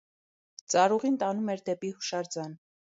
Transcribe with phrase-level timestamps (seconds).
[0.75, 2.63] Ծառուղին տանում էր դեպի հուշարձան։